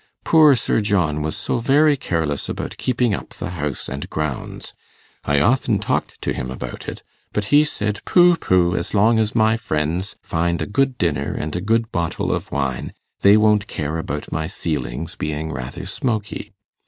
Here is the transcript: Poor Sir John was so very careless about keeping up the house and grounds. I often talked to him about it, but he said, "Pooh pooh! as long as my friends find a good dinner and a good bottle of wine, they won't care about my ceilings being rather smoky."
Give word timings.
Poor 0.23 0.55
Sir 0.55 0.79
John 0.81 1.21
was 1.21 1.37
so 1.37 1.59
very 1.59 1.95
careless 1.95 2.49
about 2.49 2.77
keeping 2.77 3.13
up 3.13 3.35
the 3.35 3.51
house 3.51 3.87
and 3.87 4.09
grounds. 4.09 4.73
I 5.25 5.39
often 5.39 5.77
talked 5.77 6.19
to 6.23 6.33
him 6.33 6.49
about 6.49 6.87
it, 6.89 7.03
but 7.33 7.45
he 7.53 7.63
said, 7.63 8.03
"Pooh 8.03 8.35
pooh! 8.35 8.75
as 8.75 8.95
long 8.95 9.19
as 9.19 9.35
my 9.35 9.57
friends 9.57 10.15
find 10.23 10.59
a 10.59 10.65
good 10.65 10.97
dinner 10.97 11.35
and 11.35 11.55
a 11.55 11.61
good 11.61 11.91
bottle 11.91 12.31
of 12.31 12.51
wine, 12.51 12.93
they 13.19 13.37
won't 13.37 13.67
care 13.67 13.99
about 13.99 14.31
my 14.31 14.47
ceilings 14.47 15.15
being 15.15 15.51
rather 15.51 15.85
smoky." 15.85 16.51